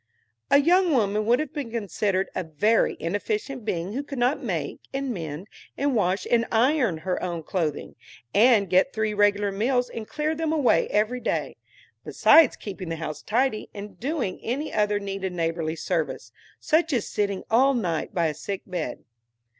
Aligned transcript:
A 0.49 0.57
young 0.59 0.91
woman 0.93 1.27
would 1.27 1.37
have 1.39 1.53
been 1.53 1.69
considered 1.69 2.31
a 2.33 2.43
very 2.43 2.97
inefficient 2.99 3.63
being 3.63 3.93
who 3.93 4.01
could 4.01 4.17
not 4.17 4.41
make 4.43 4.79
and 4.91 5.13
mend 5.13 5.47
and 5.77 5.93
wash 5.95 6.25
and 6.31 6.47
iron 6.51 6.97
her 7.05 7.21
own 7.21 7.43
clothing, 7.43 7.93
and 8.33 8.67
get 8.67 8.93
three 8.93 9.13
regular 9.13 9.51
meals 9.51 9.91
and 9.91 10.07
clear 10.07 10.33
them 10.33 10.51
away 10.51 10.87
every 10.87 11.19
day, 11.19 11.55
besides 12.03 12.55
keeping 12.55 12.89
the 12.89 12.95
house 12.95 13.21
tidy, 13.21 13.69
and 13.75 13.99
doing 13.99 14.39
any 14.41 14.73
other 14.73 14.99
needed 14.99 15.33
neighborly 15.33 15.75
service, 15.75 16.31
such 16.59 16.91
as 16.93 17.07
sitting 17.07 17.43
all 17.51 17.75
night 17.75 18.11
by 18.11 18.25
a 18.25 18.33
sick 18.33 18.63
bed. 18.65 19.03